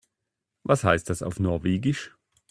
[0.63, 2.17] Was heißt das auf Norwegisch?